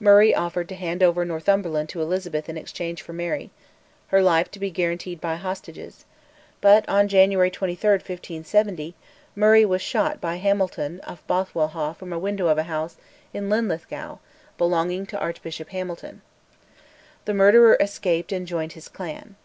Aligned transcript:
Murray 0.00 0.34
offered 0.34 0.68
to 0.70 0.74
hand 0.74 1.00
over 1.00 1.24
Northumberland 1.24 1.88
to 1.90 2.02
Elizabeth 2.02 2.48
in 2.48 2.56
exchange 2.56 3.02
for 3.02 3.12
Mary, 3.12 3.50
her 4.08 4.20
life 4.20 4.50
to 4.50 4.58
be 4.58 4.68
guaranteed 4.68 5.20
by 5.20 5.36
hostages, 5.36 6.04
but, 6.60 6.84
on 6.88 7.06
January 7.06 7.52
23, 7.52 7.88
1570, 7.90 8.96
Murray 9.36 9.64
was 9.64 9.80
shot 9.80 10.20
by 10.20 10.38
Hamilton 10.38 10.98
of 11.02 11.24
Bothwellhaugh 11.28 11.94
from 11.94 12.12
a 12.12 12.18
window 12.18 12.48
of 12.48 12.58
a 12.58 12.64
house 12.64 12.96
in 13.32 13.48
Linlithgow 13.48 14.18
belonging 14.58 15.06
to 15.06 15.20
Archbishop 15.20 15.68
Hamilton. 15.68 16.22
The 17.24 17.34
murderer 17.34 17.76
escaped 17.78 18.32
and 18.32 18.48
joined 18.48 18.72
his 18.72 18.88
clan. 18.88 19.36